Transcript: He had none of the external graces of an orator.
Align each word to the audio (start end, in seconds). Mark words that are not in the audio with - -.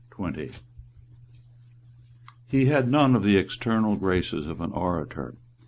He 2.47 2.65
had 2.65 2.89
none 2.89 3.15
of 3.15 3.23
the 3.23 3.37
external 3.37 3.95
graces 3.97 4.47
of 4.47 4.59
an 4.59 4.71
orator. 4.71 5.37